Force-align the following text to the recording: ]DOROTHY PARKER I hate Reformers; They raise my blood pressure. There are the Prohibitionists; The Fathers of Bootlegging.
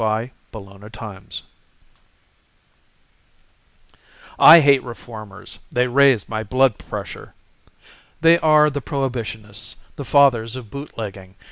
]DOROTHY 0.01 0.31
PARKER 0.51 1.27
I 4.39 4.59
hate 4.59 4.81
Reformers; 4.83 5.59
They 5.71 5.87
raise 5.87 6.27
my 6.27 6.41
blood 6.41 6.79
pressure. 6.79 7.35
There 8.19 8.43
are 8.43 8.71
the 8.71 8.81
Prohibitionists; 8.81 9.75
The 9.97 10.03
Fathers 10.05 10.55
of 10.55 10.71
Bootlegging. 10.71 11.35